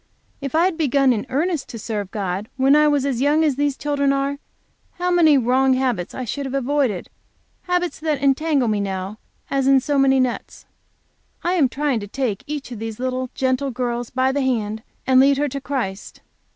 If 0.41 0.55
I 0.55 0.65
had 0.65 0.79
begun 0.79 1.13
in 1.13 1.27
earnest 1.29 1.69
to 1.69 1.77
serve 1.77 2.09
God 2.09 2.49
when 2.57 2.75
I 2.75 2.87
was 2.87 3.05
as 3.05 3.21
young 3.21 3.43
as 3.43 3.55
these 3.55 3.77
children 3.77 4.11
are, 4.11 4.39
how 4.93 5.11
many 5.11 5.37
wrong 5.37 5.75
habits 5.75 6.15
I 6.15 6.25
should 6.25 6.47
have 6.47 6.55
avoided; 6.55 7.07
habits 7.67 7.99
that 7.99 8.19
entangle 8.19 8.67
me 8.67 8.79
now, 8.79 9.19
as 9.51 9.67
in 9.67 9.79
so 9.79 9.99
many 9.99 10.19
nets. 10.19 10.65
I 11.43 11.53
am 11.53 11.69
trying 11.69 11.99
to 11.99 12.07
take 12.07 12.43
each 12.47 12.71
of 12.71 12.79
these 12.79 12.99
little 12.99 13.29
gentle 13.35 13.69
girls 13.69 14.09
by 14.09 14.31
the 14.31 14.41
hand 14.41 14.81
and 15.05 15.21
to 15.21 15.21
lead 15.27 15.37
her 15.37 15.47
to 15.49 15.61
Christ. 15.61 16.21